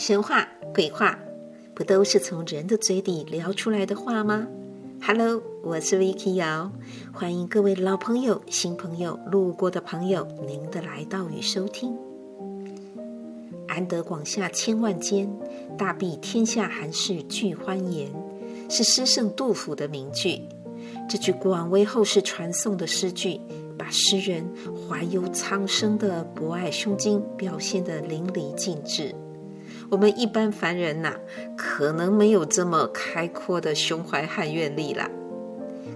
[0.00, 1.18] 神话、鬼话，
[1.74, 4.46] 不都是从人的嘴里聊出来的话吗
[5.02, 6.72] ？Hello，我是 Vicky 瑶，
[7.12, 11.94] 欢迎各位老朋友、新朋友、路过的朋友，您的来到与收听。
[13.68, 15.30] 安得广厦千万间，
[15.76, 18.10] 大庇天下寒士俱欢颜，
[18.70, 20.40] 是诗圣杜甫的名句。
[21.10, 23.38] 这句广为后世传颂的诗句，
[23.76, 24.48] 把诗人
[24.88, 29.14] 怀忧苍生的博爱胸襟表现得淋漓尽致。
[29.90, 31.12] 我们一般凡人呐、
[31.56, 35.10] 可能没有这么开阔的胸怀和愿力啦。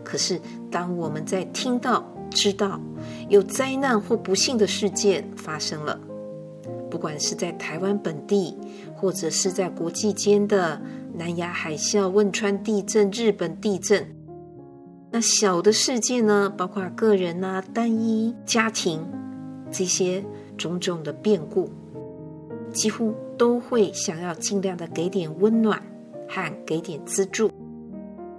[0.02, 2.80] 可是，当我们在听到、知道
[3.28, 5.98] 有灾难或不幸的事件发生了，
[6.90, 8.58] 不管是在台湾本地，
[8.96, 10.82] 或者是在国际间的
[11.14, 14.04] 南亚海啸、汶川地震、日本地震，
[15.12, 19.00] 那小的事件呢，包括个人呐、单一家庭
[19.70, 20.24] 这些
[20.58, 21.70] 种种的变故。
[22.74, 25.82] 几乎都会想要尽量的给点温暖
[26.28, 27.50] 和给点资助。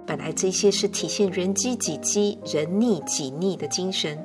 [0.06, 4.16] 本来这些是体现人机己机、人逆己逆的精神，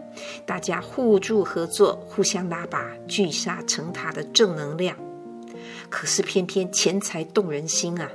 [0.45, 4.95] 大家互助合作、互相拉拔、聚沙成塔的正能量。
[5.89, 8.11] 可是偏偏钱财动人心啊，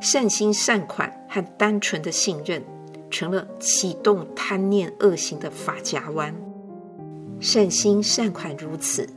[0.00, 2.64] 善心善款和单纯的信任，
[3.10, 6.34] 成了启动贪念恶行的发夹弯。
[7.38, 9.08] 善心善款如此。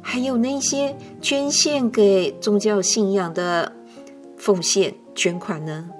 [0.00, 3.72] 还有那些捐献给宗教信仰的
[4.36, 5.90] 奉献捐款呢？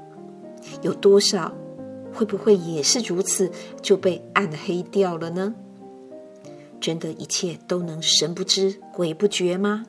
[0.83, 1.53] 有多少？
[2.13, 5.55] 会不会也是如此就被暗黑掉了呢？
[6.81, 9.85] 真的一切都能神不知鬼不觉吗？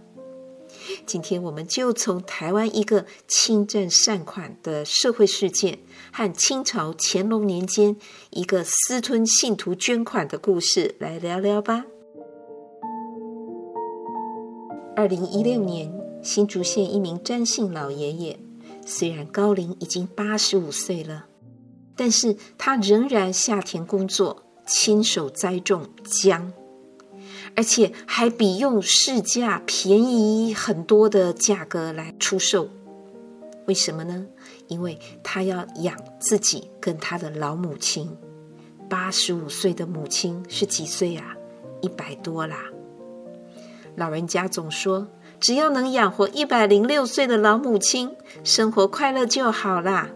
[1.06, 5.80] 今天我们就从台湾一个侵占善款的社会事件
[6.12, 7.96] 和清朝乾隆年间
[8.30, 11.86] 一个私吞信徒捐款的故事来聊聊吧。
[15.00, 15.90] 二零一六年，
[16.22, 18.38] 新竹县一名詹姓老爷爷，
[18.86, 21.28] 虽然高龄已经八十五岁了，
[21.96, 26.52] 但是他仍然下田工作，亲手栽种姜，
[27.56, 32.68] 而且还比用市价便宜很多的价格来出售。
[33.68, 34.26] 为什么呢？
[34.68, 38.18] 因为他要养自己跟他的老母亲。
[38.90, 41.38] 八十五岁的母亲是几岁啊？
[41.80, 42.66] 一百多啦。
[43.96, 45.08] 老人家总说，
[45.40, 48.12] 只要能养活一百零六岁的老母亲，
[48.44, 50.10] 生活快乐就好啦。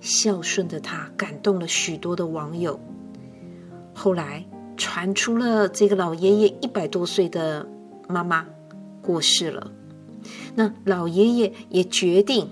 [0.00, 2.80] 孝顺的他感动了许多的网友。
[3.94, 4.46] 后来
[4.76, 7.68] 传出了这个老爷爷一百多岁的
[8.08, 8.46] 妈妈
[9.02, 9.70] 过世了，
[10.54, 12.48] 那老爷爷也决定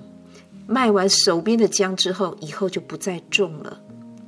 [0.67, 3.81] 卖完手边的姜之后，以后就不再种了，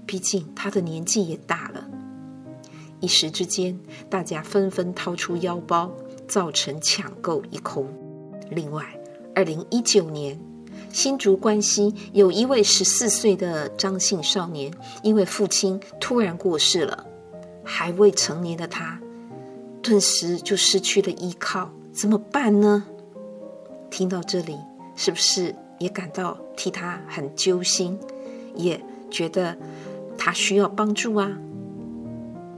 [0.06, 1.99] 毕竟他的年纪也大了。
[3.00, 3.78] 一时之间，
[4.08, 5.90] 大家纷纷掏出腰包，
[6.28, 7.86] 造成抢购一空。
[8.50, 8.84] 另外，
[9.34, 10.38] 二零一九年，
[10.92, 14.72] 新竹关西有一位十四岁的张姓少年，
[15.02, 17.06] 因为父亲突然过世了，
[17.64, 19.00] 还未成年的他，
[19.82, 22.84] 顿时就失去了依靠，怎么办呢？
[23.90, 24.56] 听到这里，
[24.94, 27.98] 是不是也感到替他很揪心，
[28.54, 28.80] 也
[29.10, 29.56] 觉得
[30.18, 31.30] 他需要帮助啊？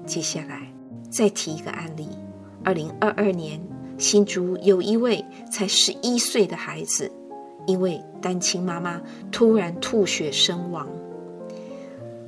[0.06, 0.72] 接下来
[1.10, 2.08] 再提一个案例：
[2.64, 3.60] 二零二二年，
[3.98, 7.10] 新竹有一位才十一岁的孩子，
[7.66, 10.88] 因为单亲妈妈突然吐血身亡，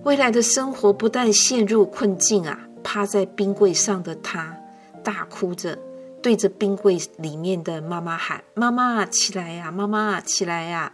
[0.05, 2.69] 未来的生活不但陷入困境啊！
[2.83, 4.57] 趴在冰柜上的他
[5.03, 5.79] 大哭着，
[6.23, 10.93] 对着冰柜里面的妈妈喊：“妈妈起来呀，妈妈起来呀！”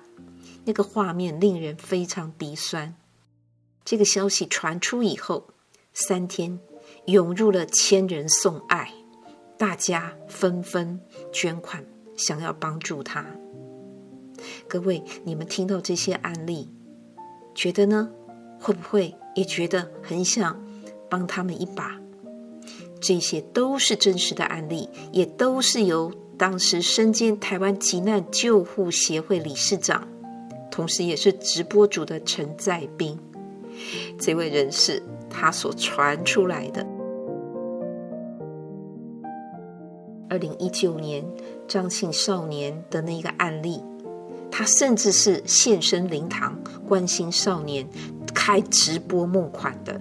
[0.64, 2.94] 那个画面令人非常鼻酸。
[3.84, 5.48] 这个消息传出以后，
[5.92, 6.60] 三天。
[7.06, 8.90] 涌入了千人送爱，
[9.58, 11.00] 大家纷纷
[11.32, 11.84] 捐款，
[12.16, 13.24] 想要帮助他。
[14.68, 16.68] 各位，你们听到这些案例，
[17.54, 18.10] 觉得呢？
[18.58, 20.62] 会不会也觉得很想
[21.08, 21.98] 帮他们一把？
[23.00, 30.06] 这些都是真实的案例，也都是由当时身兼台湾急难救护协会理事长，
[30.70, 33.18] 同时也是直播主的陈在斌
[34.18, 36.86] 这位人士他所传出来的。
[40.28, 41.24] 二零一九年，
[41.66, 43.82] 张姓少年的那个案例，
[44.50, 47.88] 他甚至是现身灵堂关心少年、
[48.34, 50.00] 开直播募款的。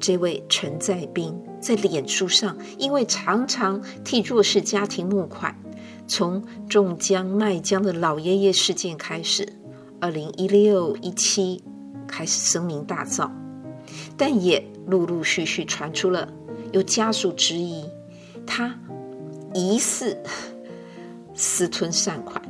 [0.00, 5.54] 这位陈在斌在脸书上，因为常常替弱势家庭募款，
[6.06, 9.46] 从种姜卖姜的老爷爷事件开始，
[10.00, 11.62] 二零一六一七
[12.06, 13.30] 开始声名大噪，
[14.16, 16.28] 但也陆陆续续传出了
[16.72, 17.84] 有家属质疑
[18.46, 18.74] 他。
[19.54, 20.18] 疑似
[21.32, 22.42] 私吞善款。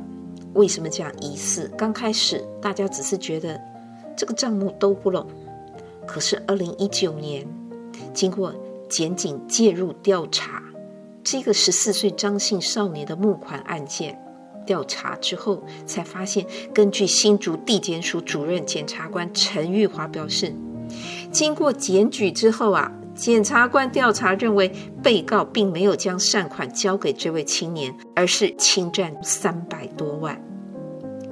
[0.55, 1.71] 为什么讲疑似？
[1.77, 3.61] 刚开始大家只是觉得
[4.17, 5.27] 这个账目都不拢，
[6.07, 7.45] 可是二零一九年
[8.11, 8.55] 经过
[8.89, 10.63] 检警介入调查，
[11.23, 14.19] 这个十四岁张姓少年的募款案件
[14.65, 20.51] 调查之后，才发现，根据新竹地检署主任检察官陈玉华表示，
[21.35, 22.89] 经过检举之后啊。
[23.13, 24.69] 检察官调查认为，
[25.01, 30.37] 被告并没有将善款交给这位青年，而是侵占三百多万。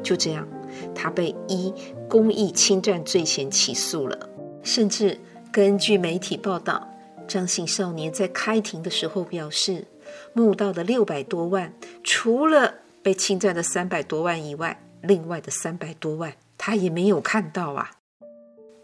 [0.01, 0.47] 就这样，
[0.95, 1.73] 他被依
[2.07, 4.17] 公益侵占罪嫌起诉了。
[4.63, 5.19] 甚至
[5.51, 6.87] 根据媒体报道，
[7.27, 9.85] 张姓少年在开庭的时候表示，
[10.31, 17.91] 募到的六百多万，除了被侵占的三百多万以外，另外的三百多万他也没有看到啊。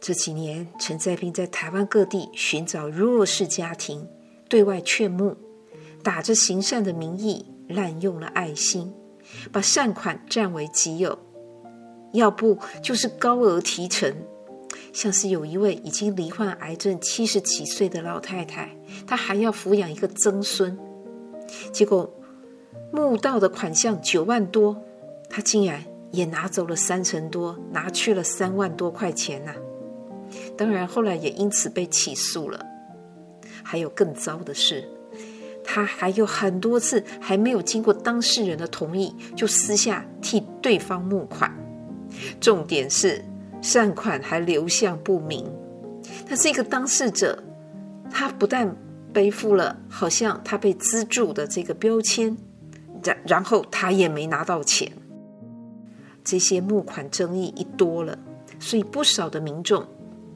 [0.01, 4.07] 这几年，陈在斌在台湾各地寻找弱势家庭，
[4.47, 5.35] 对外劝募，
[6.01, 8.93] 打着行善的名义，滥用了爱心，
[9.51, 11.19] 把善款占为己有，
[12.13, 14.13] 要不就是高额提成。
[14.93, 18.75] 像是有一位已经罹患癌症七十几岁的老太太，
[19.05, 20.77] 她还要抚养一个曾孙，
[21.71, 22.11] 结果
[22.91, 24.81] 募到的款项九万多，
[25.29, 29.53] 她竟然也拿走了三成多，拿去了三万多块钱呐、
[30.59, 32.65] 当然，后来也因此被起诉了。
[33.63, 34.83] 还有更糟的是，
[35.63, 41.49] 他还有很多次还没有经过当事人的同意，就私下替对方募款。
[42.41, 43.23] 重点是
[43.61, 45.49] 善款还流向不明。
[46.27, 47.41] 他这个当事者，
[48.11, 48.75] 他不但
[49.13, 52.35] 背负了好像他被资助的这个标签，
[53.01, 54.91] 然然后他也没拿到钱。
[56.21, 58.19] 这些募款争议一多了，
[58.59, 59.87] 所以不少的民众。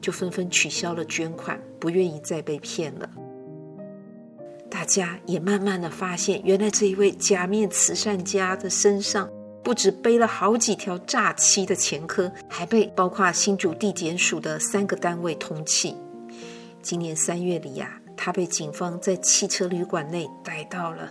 [0.04, 3.08] 就纷纷取消了捐款，不愿意再被骗了。
[4.68, 9.30] 大家也慢慢的发现，原来这一位假面慈善家的身上
[9.62, 15.94] 不止背了好几条诈欺的前科，还被包括新竹地检署的三个单位通缉。
[16.82, 21.10] 今年三月里呀、啊，他被警方在汽车旅馆内逮到了，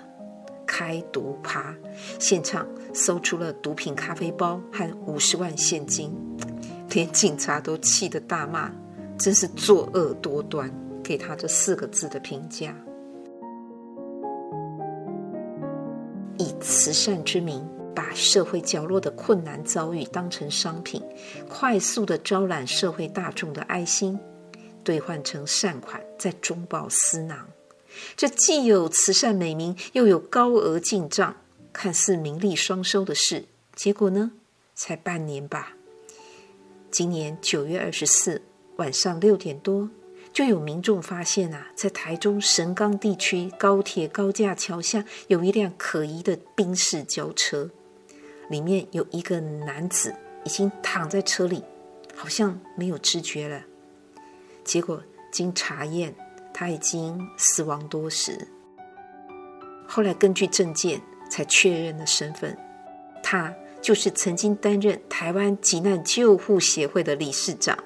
[0.67, 1.75] 开毒趴，
[2.19, 6.15] 现场搜出了毒品咖啡包和五十万现金，
[6.93, 8.71] 连警察都气得大骂。
[9.23, 10.69] 真是作恶多端，
[11.01, 12.75] 给他这四个字的评价。
[16.37, 17.65] 以慈善之名，
[17.95, 21.01] 把社会角落的困难遭遇当成商品，
[21.47, 24.19] 快速的招揽社会大众的爱心，
[24.83, 27.47] 兑换成善款，再中饱私囊。
[28.17, 31.37] 这既有慈善美名，又有高额进账，
[31.71, 34.33] 看似名利双收的事，结果呢？
[34.75, 35.71] 才半年吧。
[36.91, 38.41] 今年九月二十四。
[38.83, 39.89] 晚上六点多，
[40.33, 47.69] 就有民众发现啊，在台中神冈地区高铁高架桥下有一辆可疑的宾士轿车，
[48.49, 50.13] 里面有一个男子
[50.43, 51.63] 已经躺在车里，
[52.13, 53.63] 好像没有知觉了。
[54.65, 55.01] 结果
[55.31, 56.13] 经查验，
[56.53, 58.49] 他已经死亡多时。
[59.87, 62.57] 后来根据证件才确认了身份，
[63.23, 67.77] 他就是曾经担任台湾急难救护协会的理事长。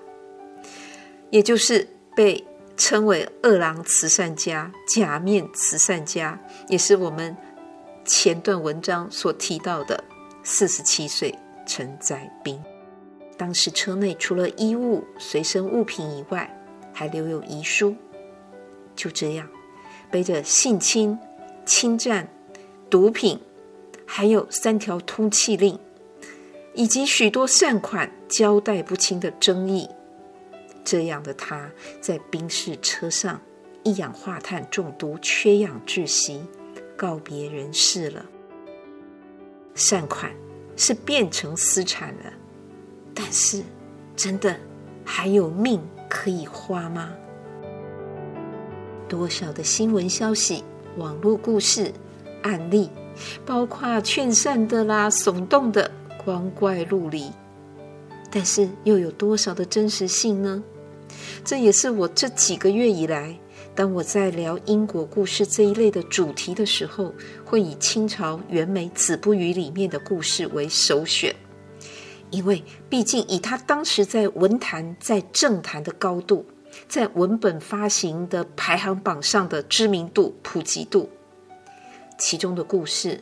[1.30, 2.44] 也就是被
[2.76, 6.40] 称为“二郎慈善家”、“假面慈善家”，
[6.70, 7.36] 也是我们
[8.06, 10.04] 前段文章所提到的
[10.44, 11.34] 四十七岁
[11.66, 12.62] 陈在斌。
[13.38, 16.50] 当时车内除了衣物、随身物品以外，
[16.94, 17.96] 还留有遗书。
[18.96, 19.48] 就这样，
[20.10, 21.18] 背着性侵、
[21.66, 22.28] 侵占、
[22.90, 23.40] 毒品，
[24.06, 25.78] 还有三条通缉令，
[26.74, 29.88] 以及许多善款交代不清的争议。
[30.90, 33.42] 这样的他，在宾士车上
[33.84, 36.42] 一氧化碳中毒，缺氧窒息，
[36.96, 38.26] 告别人世了。
[39.76, 40.32] 善款
[40.78, 42.32] 是变成私产了，
[43.14, 43.62] 但是
[44.16, 44.58] 真的
[45.04, 47.14] 还有命可以花吗？
[49.10, 50.64] 多少的新闻消息、
[50.96, 51.92] 网络故事、
[52.44, 52.90] 案例，
[53.46, 55.92] 包括劝善的啦、耸动的，
[56.24, 57.30] 光怪陆离，
[58.32, 60.64] 但是又有多少的真实性呢？
[61.44, 63.38] 这也是我这几个月以来，
[63.76, 67.14] 当我在聊因果故事这一类的主题的时候，
[67.45, 71.36] 会以清朝袁枚《子不语》里面的故事为首选，
[72.31, 76.45] 因为毕竟以他当时在文坛、在政坛的高度，
[76.88, 81.09] 在文本发行的排行榜上的知名度、普及度，
[82.18, 83.21] 其中的故事，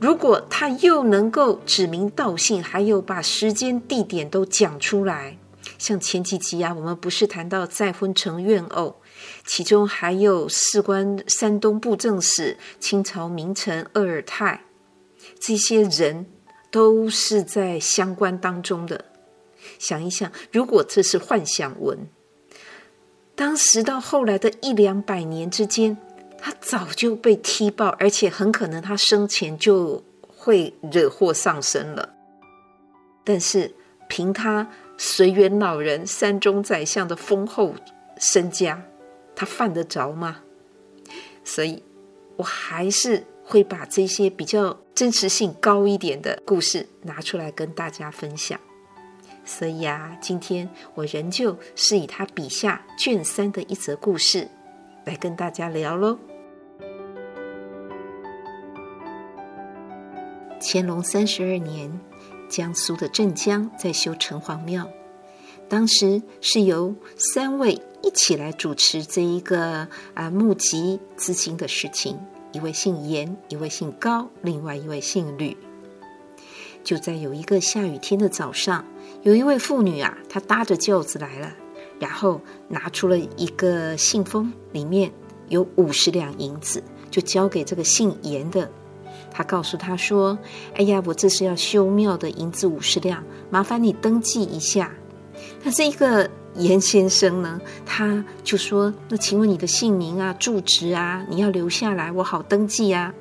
[0.00, 5.36] 如果他又能够指名道姓，还有把时间、地点都讲出来。
[5.80, 9.00] 像前几集啊，我们不是谈到再婚成怨偶，
[9.46, 14.62] 其中还有事关山东布政使清朝名臣鄂尔泰，
[15.40, 16.26] 这些人
[16.70, 19.06] 都是在相关当中的。
[19.78, 21.98] 想一想，如果这是幻想文，
[23.34, 25.96] 当时到后来的一两百年之间，
[26.38, 32.16] 他早就被踢爆，而且很可能他生前就会惹祸上身了。
[33.24, 33.74] 但是
[34.10, 34.68] 凭他
[35.02, 37.74] 随园老人、山中宰相的丰厚
[38.18, 38.82] 身家，
[39.34, 40.42] 他犯得着吗？
[41.42, 41.82] 所以，
[42.36, 48.60] 我还是会把这些比较真实性高一点的故事拿出来跟大家分享。
[49.42, 54.48] 所以啊，今天我仍旧是以他笔下卷三的一则故事
[55.06, 56.18] 来跟大家聊喽。
[60.60, 61.90] 乾隆三十二年，
[62.50, 64.86] 江苏的镇江在修城隍庙，
[65.68, 72.18] 当时是由三位一起来主持这一个啊募集资金的事情，
[72.52, 75.56] 一位姓严，一位姓高，另外一位姓吕。
[76.82, 78.84] 就在有一个下雨天的早上。
[79.22, 81.52] 有一位妇女啊，她搭着轿子来了，
[81.98, 85.12] 然后拿出了一个信封，里面
[85.48, 88.70] 有五十两银子，就交给这个姓严的。
[89.30, 90.38] 他告诉他说
[90.74, 94.92] ：“哎呀，我这是要修庙的银子五十两，麻烦你登记一下。”
[95.62, 103.14] 那这一个严先生呢，他就说：“那请问你的姓名啊、住址啊，你要留下来，我好登记啊。”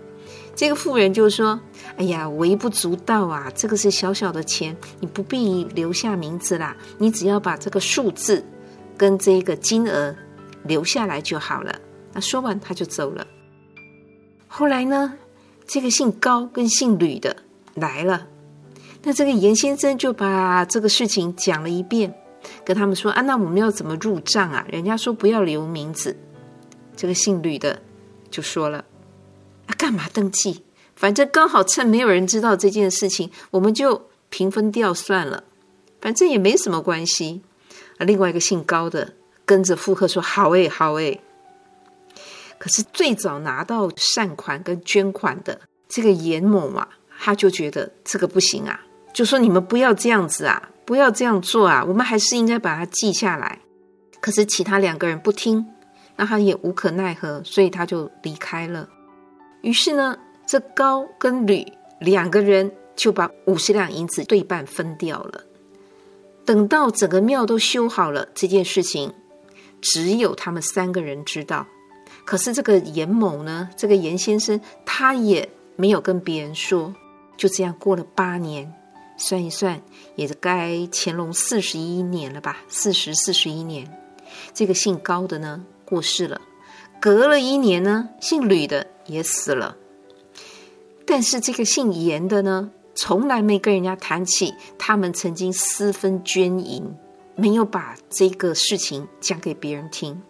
[0.55, 1.59] 这个妇人就说。
[1.95, 3.51] 哎呀，微不足道啊！
[3.53, 8.45] 这个是小小的钱，你不必留下名字啦，你只要把这个数字
[8.95, 10.15] 跟这个金额
[10.63, 11.75] 留下来就好了。
[12.13, 13.27] 那说完他就走了。
[14.47, 15.13] 后来呢，
[15.71, 17.35] 这个姓高跟姓吕的
[17.75, 18.25] 来了，
[19.03, 22.11] 那这个严先生就把这个事情讲了一遍，
[22.65, 24.65] 跟他们说：“啊，那我们要怎么入账啊？
[24.71, 26.17] 人家说不要留名字。”
[26.97, 27.79] 这个姓吕的
[28.31, 28.83] 就说了
[29.69, 30.63] ：“啊，干嘛登记？”
[30.97, 35.43] 反正刚好趁没有人知道这件事情，我们就平分掉算了，
[36.01, 37.43] 反正也没什么关系。
[37.99, 39.13] 啊另外一个姓高的
[39.45, 41.21] 跟着附和说：“好诶，好诶。”
[42.59, 46.87] 可是最早拿到善款跟捐款的这个严某啊，
[47.19, 48.79] 他就觉得这个不行啊，
[49.13, 53.59] 就说：“你们不要这样子啊，不要这样做啊，我们还是应该把它记下来。”
[54.21, 55.65] 可是其他两个人不听，
[56.17, 58.87] 那他也无可奈何，所以他就离开了。
[59.61, 60.17] 于是呢。
[60.51, 61.63] 这高跟吕
[61.99, 65.43] 两个人就把五十两银子对半分掉了。
[66.43, 69.13] 等到整个庙都修好了，这件事情
[69.79, 71.67] 只有他们三个人知道。
[72.29, 76.93] 可是这个严某呢，这个严先生他也没有跟别人说。
[77.36, 78.71] 就这样过了八年，
[79.17, 79.81] 算一算，
[80.15, 82.57] 也该乾隆四十一年了吧？
[82.67, 83.91] 四十四十一年，
[84.53, 86.39] 这个姓高的呢过世了。
[87.00, 89.75] 隔了一年呢，姓吕的也死了。
[91.07, 96.95] 但是这个姓严的呢，从来没跟人家谈起他们曾经私分捐银，
[97.36, 100.21] 没有把这个事情讲给别人听。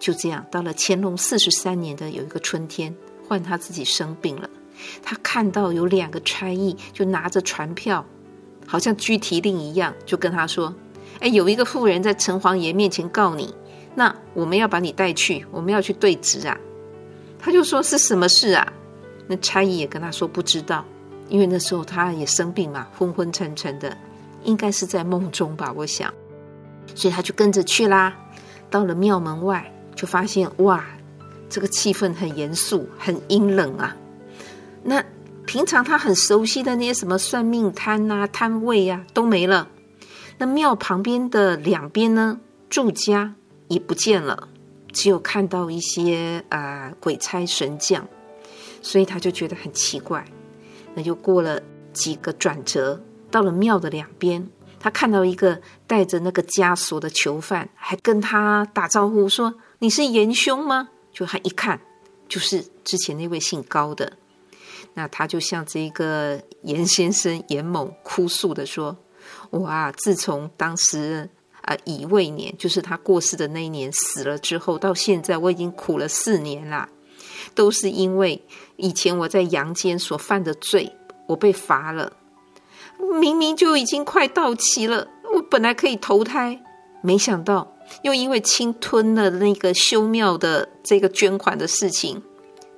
[0.00, 2.92] 就这样，到了乾隆四十三年的有一个春天，
[3.28, 4.48] 换他自己生病了，
[5.02, 8.04] 他看到有两个差役就拿着传票，
[8.66, 10.74] 好像拘提令一样，就跟他说
[11.20, 13.54] ：“哎，有一个妇人在城隍爷面前告你，
[13.94, 16.58] 那我们要把你带去，我们要去对质啊。”
[17.38, 18.72] 他就说：“是什么事啊？”
[19.28, 20.84] 那差役也跟他说不知道，
[21.28, 23.94] 因为那时候他也生病嘛，昏昏沉沉的，
[24.44, 26.12] 应该是在梦中吧，我想，
[26.94, 28.16] 所以他就跟着去啦。
[28.70, 30.82] 到了庙门外，就发现哇，
[31.50, 33.94] 这个气氛很严肃，很阴冷啊。
[34.82, 35.04] 那
[35.44, 39.68] 平常他很熟悉的那些什么算命摊啊、摊位啊都没了。
[40.38, 42.40] 那庙旁边的两边呢，
[42.70, 43.34] 住家
[43.68, 44.48] 也不见了，
[44.90, 48.08] 只有看到一些啊、呃、鬼差神将。
[48.80, 50.24] 所以他就觉得很奇怪，
[50.94, 51.60] 那就过了
[51.92, 52.98] 几个转折，
[53.30, 61.80] 到了庙的两边，他看到一个带着那个枷锁的囚犯，还跟他打招呼说：“你是严兄吗？”就他一看，
[62.28, 64.12] 就是之前那位姓高的。
[64.94, 68.96] 那他就向这个严先生严某哭诉的说
[69.50, 71.28] ：“我啊，自从当时
[71.62, 76.88] 啊乙未年，就是他过世的那一年死了之后，到现在我已经苦了四年啦。”
[77.54, 78.44] 都是因为
[78.76, 80.92] 以前我在阳间所犯的罪，
[81.26, 82.12] 我被罚了。
[83.20, 86.62] 明明就已经快到期了，我本来可以投胎，
[87.02, 92.22] 没想到又因为侵吞了那个修庙的这个捐款的事情，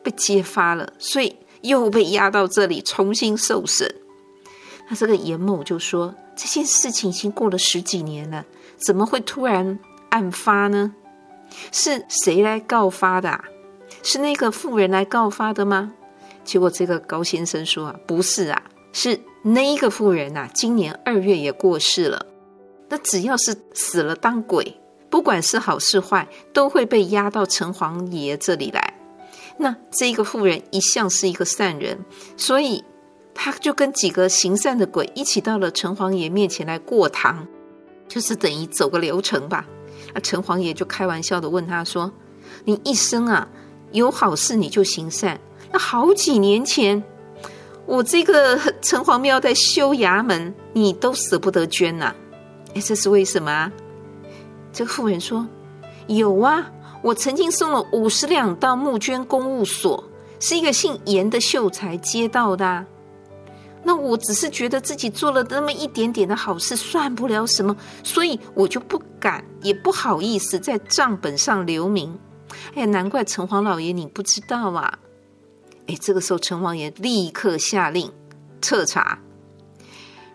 [0.02, 3.94] 被揭发了，所以又被押到这里重新受审。
[4.88, 8.44] 那这个严某就说：“这件事情已经过了十几年了，
[8.76, 9.78] 怎么会突然
[10.10, 10.94] 案发呢？
[11.70, 13.44] 是谁来告发的？”
[14.02, 15.92] 是那个妇人来告发的吗？
[16.44, 18.62] 结果这个高先生说啊，不是啊，
[18.92, 22.26] 是那一个妇人呐，今年二月也过世了。
[22.92, 28.92] 那只要是死了当鬼，不管是好是坏，都会被押到城隍爷这里来。
[29.56, 31.98] 那这个妇人一向是一个善人，
[32.36, 32.84] 所以
[33.32, 37.48] 他就跟几个行善的鬼一起到了城隍爷面前来过堂，
[38.06, 39.64] 就是等于走个流程吧。
[40.12, 42.12] 那城隍爷就开玩笑的问他说
[42.66, 43.48] ：“你一生啊，
[43.92, 45.40] 有好事你就行善。
[45.72, 47.02] 那好几年前，
[47.86, 52.14] 我这个城隍庙在修衙门，你都舍不得捐呐？
[52.74, 53.70] 哎，这是为什么？”
[54.72, 55.46] 这个妇人说
[56.08, 56.70] ：“有啊。”
[57.02, 60.04] 我曾经送了五十两到募捐公务所，
[60.38, 62.86] 是一个姓严的秀才接到的。
[63.82, 72.16] 那我只是觉得自己做了那么一点点的好事，算不了什么，所以我就不敢，也不好意思在账本上留名。
[72.76, 74.96] 哎呀，难怪城隍老爷你不知道啊！
[75.88, 78.08] 哎，这个时候城隍爷立刻下令
[78.60, 79.18] 彻查。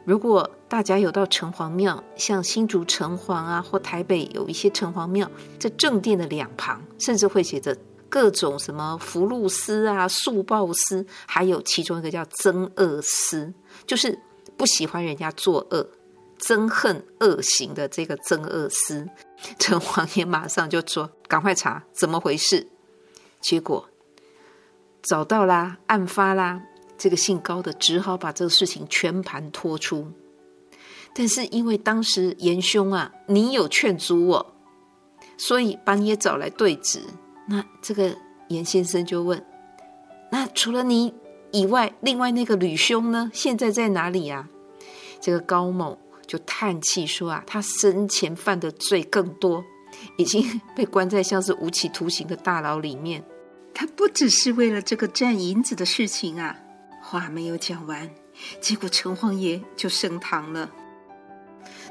[0.04, 7.76] 如果大家有到城隍庙，像新竹城隍啊，或台北有一些城隍庙，在正殿的两旁，甚至会写着
[8.10, 13.54] 各种什么福禄司啊、速报司，还有其中一个叫憎恶司，
[13.86, 14.20] 就是
[14.58, 15.90] 不喜欢人家作恶、
[16.40, 19.08] 憎恨恶行的这个憎恶司。
[19.58, 22.68] 城隍爷马上就说：“赶快查，怎么回事？”
[23.40, 23.88] 结果
[25.02, 26.62] 找到啦，案发啦。
[26.98, 30.12] 这个姓高的只好把这个事情全盘托出，
[31.18, 34.54] 但是因为当时严兄啊，你有劝阻我，
[35.36, 37.02] 所以把你也找来对质。
[37.48, 38.16] 那这个
[38.50, 39.44] 严先生就问：
[40.32, 41.12] 那除了你
[41.52, 43.32] 以外，另外那个吕兄呢？
[43.34, 44.48] 现在在哪里呀？
[45.20, 45.98] 这个高某
[46.28, 49.66] 就叹气说：啊，他生前犯的罪更多，
[50.20, 53.24] 已经被关在像是无期徒刑的大牢里面。
[53.74, 56.56] 他不只是为了这个占银子的事情啊。
[57.02, 58.08] 话没有讲完，
[58.62, 60.70] 结果城隍爷就升堂了。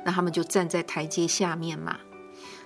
[0.07, 1.97] 那他们就站在台阶下面嘛，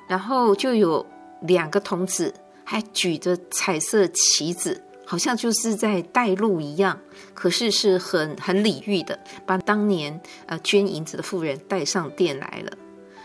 [0.06, 1.06] 然后就有
[1.40, 6.98] 两个童子还举着彩色旗子，好像就是在带路一样。
[7.32, 12.76] 可是是很很礼遇的，把当年呃捐银子的妇人带上殿来了。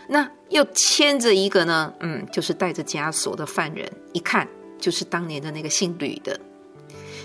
[0.08, 4.48] 那又牵着一个呢，嗯，就是带着枷锁的犯人，一看
[4.78, 6.40] 就是当年的那个姓吕的。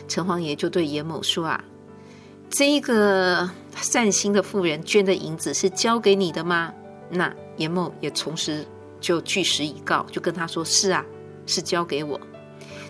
[0.10, 1.64] 城隍爷就对严某说啊。
[2.50, 6.74] 这个善心的妇人捐的银子是交给你的吗？
[7.12, 8.66] 那严某也从实
[9.00, 11.06] 就据实以告，就跟他说：“是啊，
[11.46, 12.20] 是交给我。”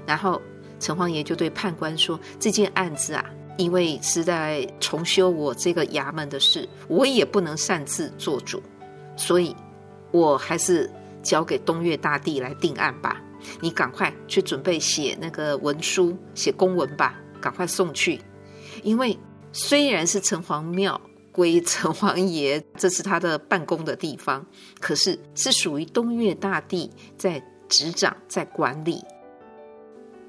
[0.06, 0.42] 然后
[0.80, 3.26] 城隍爷就对判官说：“这件案子啊，
[3.58, 8.62] 因为是在重修我这个衙门的事，我也不能擅自做主，
[9.16, 9.56] 所以
[10.12, 10.90] 我还是
[11.24, 13.22] 交给东岳大帝来定案吧。
[13.60, 18.22] 你赶快去准备写那个文书，写公文吧，赶快送去，
[18.84, 19.18] 因为。”
[19.54, 24.46] 虽然是城隍庙归 城隍爷，这是他的办公的地方，
[24.80, 29.04] 可是是属于东岳大帝在执掌、在管理。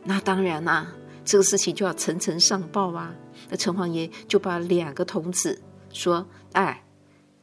[0.04, 0.92] 那当然啦、
[1.24, 3.14] 这个事情就要层层上报啊。
[3.48, 5.60] 那城隍爷就把两个童子
[5.90, 6.84] 说：“哎，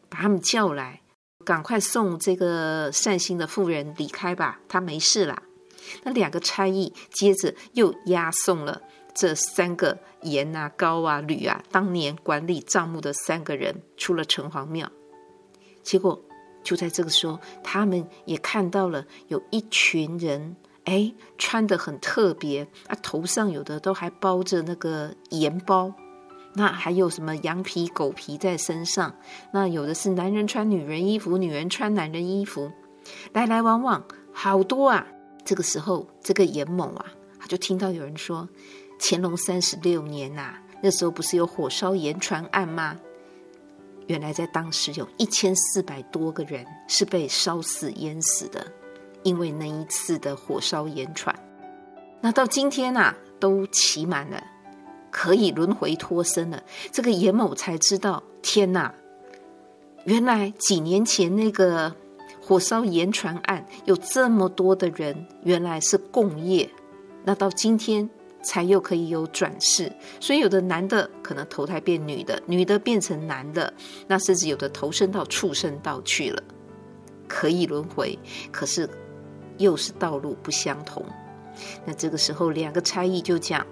[0.09, 1.01] 把他们叫来，
[1.45, 5.43] 赶快送这个善心的妇人离开吧，他没事啦。”
[6.03, 8.81] 那两个差役接着又押送了。
[9.19, 14.89] 这三个严啊、高啊、吕啊，当年管理账目的三个人出了城隍庙，
[15.83, 16.23] 结果
[16.63, 20.55] 就在这个时候，他们也看到了有一群人，
[20.85, 25.93] 哎，穿得很特别啊，头上有的都还包着那个盐包，
[26.53, 29.13] 那还有什么羊皮、狗皮在身上，
[29.51, 32.71] 那有的是男人穿女人衣服，女人穿男人衣服，
[33.33, 34.01] 来来往往
[34.31, 35.05] 好多啊。
[35.43, 37.05] 这个时候，这个严某啊，
[37.37, 38.47] 他就听到有人说。
[38.99, 42.97] 乾隆三十六年呐、啊，那时候不是有火烧盐船案吗？
[44.07, 48.65] 原来在当时有一千四百多个人是被烧死淹死的，
[49.23, 51.33] 因为那一次的火烧盐船。
[52.19, 54.43] 那到今天呐、啊，都期满了，
[55.11, 56.63] 可以轮回脱身了。
[56.91, 58.93] 这个严某才知道，天哪！
[60.05, 61.95] 原来几年前那个
[62.41, 66.69] 火烧盐船案有这么多的人，原来是共业。
[67.23, 68.09] 那到今天。
[68.41, 73.73] 才又可以有转世，所以有的男的可能投胎变女的，女的变成男的，
[74.07, 76.41] 那甚至有的投身到畜生道去了，
[77.27, 78.17] 可以轮回，
[78.51, 78.89] 可是
[79.57, 81.05] 又是道路不相同。
[81.85, 83.65] 那这个时候，两个差役就讲，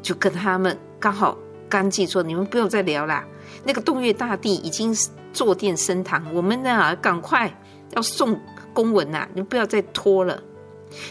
[0.00, 1.36] 就跟他们刚好
[1.68, 3.26] 刚记说，你们不用再聊啦，
[3.64, 4.96] 那个东岳大帝已经
[5.32, 7.54] 坐殿升堂，我们呢赶快
[7.90, 8.40] 要送
[8.72, 10.42] 公文呐，你们不要再拖了。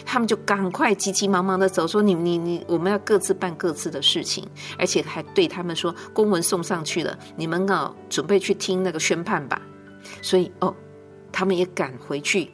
[0.04, 4.46] 他们就赶快急急忙忙的走，说你你你，我们要各自办各自的事情，
[4.78, 9.60] 而且还对他们说公文送上去了，你们啊准备去听那个宣判吧。
[10.22, 10.74] 所以哦，
[11.30, 12.50] 他们也赶回去，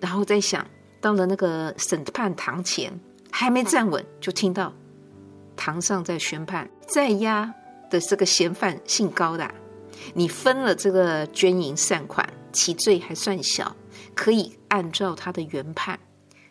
[0.00, 0.66] 然后在想
[1.00, 2.98] 到了那个审判堂前，
[3.30, 4.72] 还没站稳，就听到
[5.56, 7.52] 堂上在宣判，在押
[7.90, 9.50] 的这个嫌犯姓高的，
[10.14, 13.74] 你分了这个捐银善款，其罪还算小，
[14.14, 15.98] 可以按照他的原判。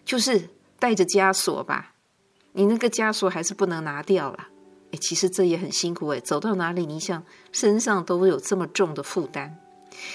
[0.05, 0.47] 就是
[0.79, 1.93] 带着枷锁吧，
[2.53, 4.47] 你那个枷锁还是不能拿掉了。
[4.91, 9.57] 哎，其实这也很辛苦哎，走到哪里，你想身上都有这么重的负担。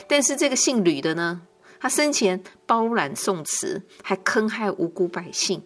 [0.07, 1.43] 但是这个姓吕的呢，
[1.81, 5.63] 他生前包揽宋慈，还坑害无辜百姓。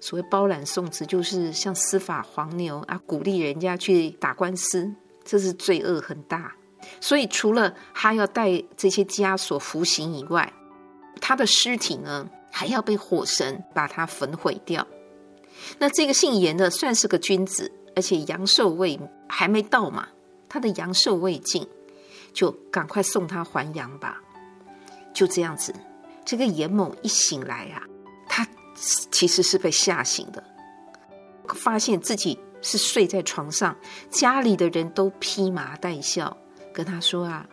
[0.00, 4.92] 所谓包揽宋慈，就是像司法黄牛啊，鼓励人家去打官司，
[5.24, 6.52] 这是罪恶很大。
[7.00, 10.52] 所以除了他要带这些枷锁服刑以外，
[11.20, 14.86] 他的尸体呢，还要被火神把它焚毁掉。
[15.78, 20.06] 那这个姓严的算是个君子，而且阳寿未还没到嘛，
[20.48, 21.66] 他的阳寿未尽，
[22.32, 24.20] 就赶快送他还阳吧。
[25.14, 25.74] 就这样子，
[26.24, 27.82] 这个严某一醒来啊，
[28.28, 30.42] 他其实是被吓醒的，
[31.54, 33.76] 发现自己是睡在床上，
[34.10, 36.36] 家里的人都披麻戴孝，
[36.72, 37.46] 跟他说啊。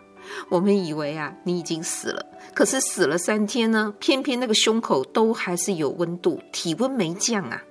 [0.49, 7.61] 我们以为啊，你已经死了，可是死了三天呢，偏偏那个胸口都还是有温度，体温没降啊，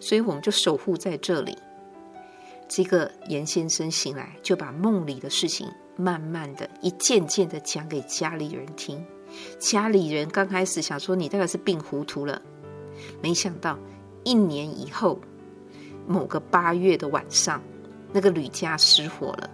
[0.00, 1.56] 所以我们就守护在这里。
[2.68, 9.04] 这个严先生醒来，就把梦里的事情慢慢的一件件的讲给家里人听。
[9.58, 12.40] 家里人刚开始想说你大概是病糊涂了，
[13.20, 13.78] 没想到
[14.22, 15.20] 一年以后，
[16.06, 17.62] 某个八月的晚上，
[18.12, 19.50] 那个吕家失火了。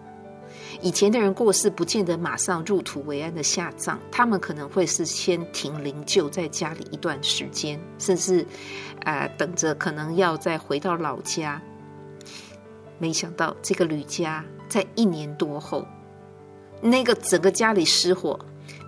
[0.80, 8.46] 以前的人过世，不见得马上入土为安的下葬，他们可能会是先停灵柩在家里一段时间，甚至，
[9.04, 11.60] 呃，等着可能要再回到老家。
[12.98, 15.86] 没想到这个吕家在一年多后，
[16.80, 18.38] 那个整个家里失火，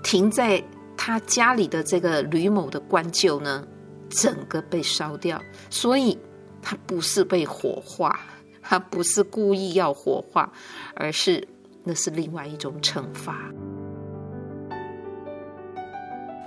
[0.02, 0.62] 停在
[0.96, 3.66] 他家里的这个吕某的棺柩呢，
[4.08, 6.18] 整个被烧掉，所以
[6.62, 8.18] 他不是被火化，
[8.62, 10.50] 他不是故意要火化，
[10.94, 11.46] 而是。
[11.84, 13.52] 那是另外一种惩罚，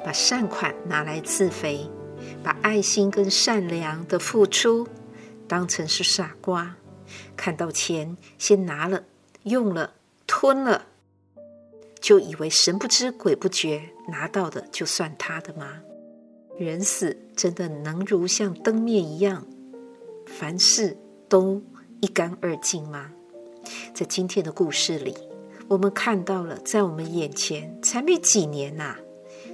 [0.03, 1.89] 把善款拿来自肥，
[2.43, 4.87] 把爱心跟善良的付出
[5.47, 6.75] 当成是傻瓜，
[7.35, 9.03] 看到钱先拿了、
[9.43, 9.95] 用了、
[10.25, 10.85] 吞了，
[11.99, 15.81] 就以为神不知鬼不觉，拿到的就算他的吗？
[16.57, 19.45] 人死真的能如像灯灭一样，
[20.25, 20.95] 凡事
[21.27, 21.61] 都
[21.99, 23.11] 一干二净吗？
[23.93, 25.15] 在今天的故事里，
[25.67, 28.95] 我们看到了，在我们眼前才没几年呐、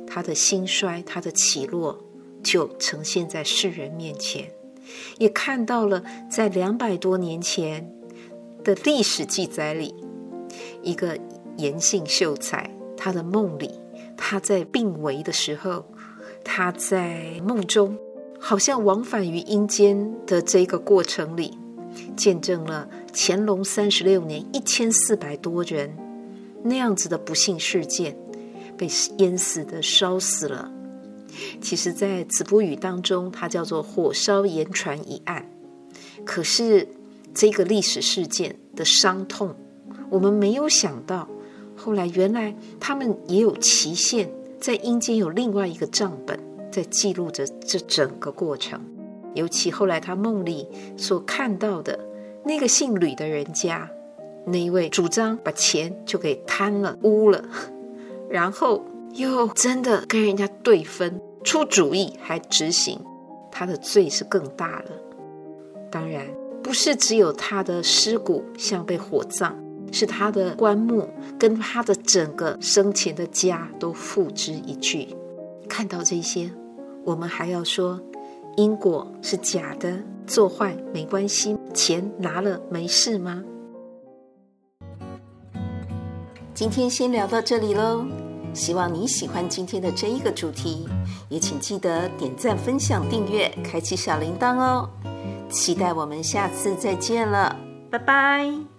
[0.07, 1.97] 他的兴衰、他的起落
[2.43, 4.51] 就呈现在世人面前，
[5.17, 7.91] 也看到了在两百多年前
[8.63, 9.93] 的历史记载里，
[10.81, 11.17] 一个
[11.57, 13.71] 严姓秀才，他的梦里，
[14.17, 15.85] 他在病危的时候，
[16.43, 17.97] 他在梦中
[18.39, 21.57] 好像往返于阴间的这个过程里。
[22.15, 25.95] 见证了乾隆三十六年一千四百多人
[26.63, 28.15] 那样子的不幸事件，
[28.77, 30.71] 被淹死的、烧死了。
[31.61, 35.49] 其实，在《子不语》当中，它叫做“火烧盐船一案”。
[36.25, 36.87] 可是，
[37.33, 39.55] 这个历史事件的伤痛，
[40.09, 41.27] 我们没有想到，
[41.75, 46.39] 后来原来他们也有期限，在阴间有另外一个账本，
[46.71, 48.79] 在记录着这整个过程。
[49.33, 51.97] 尤其后来他梦里所看到的
[52.43, 53.89] 那个姓吕的人家，
[54.45, 57.43] 那一位主张把钱就给贪了污了，
[58.29, 62.99] 然后又真的跟人家对分出主意还执行，
[63.51, 64.85] 他的罪是更大了。
[65.91, 66.25] 当然
[66.63, 69.53] 不是只有他的尸骨像被火葬，
[69.91, 75.15] 是他的棺木跟他的整个生前的家都付之一炬。
[75.69, 76.49] 看到这些，
[77.03, 77.99] 我们还要说。
[78.57, 83.43] 因果是假的，做坏没关系，钱拿了没事吗？
[86.53, 88.05] 今天先聊到这里喽，
[88.53, 90.87] 希望你喜欢今天的这一个主题，
[91.29, 94.89] 也请记得点赞、分享、订阅、开启小铃铛哦。
[95.49, 97.55] 期待我们下次再见了，
[97.89, 98.70] 拜拜。